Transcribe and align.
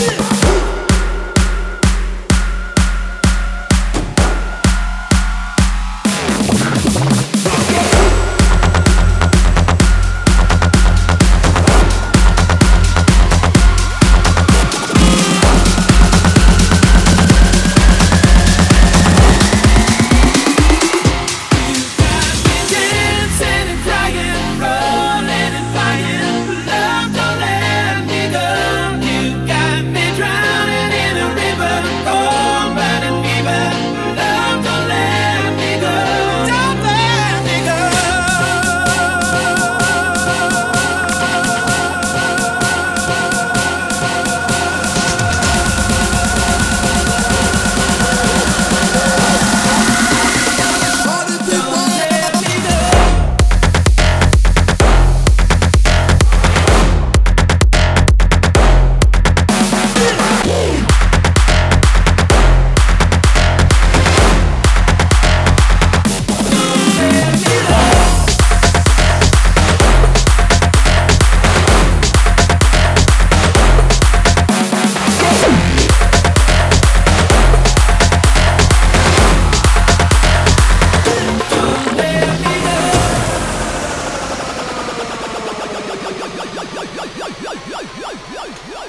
Yeah. 0.00 0.39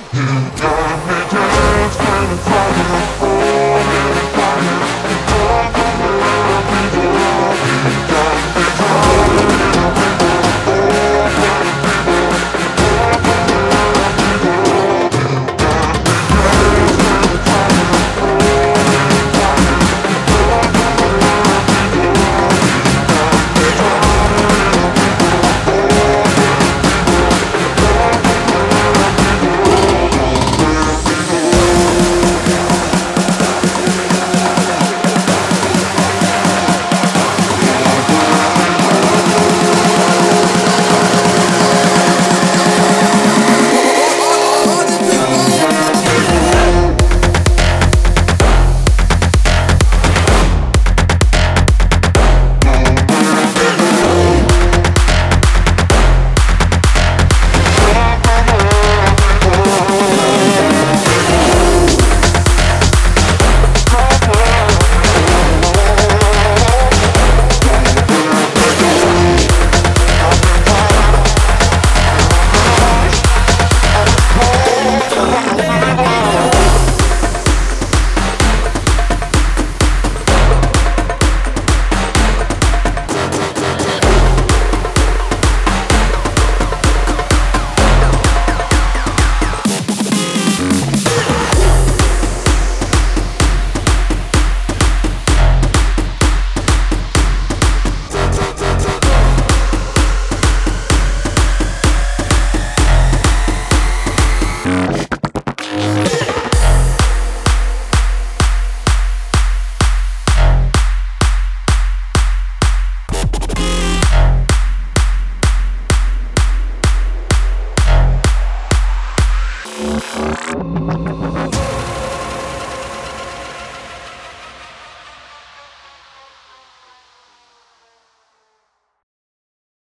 Hm. 0.00 0.49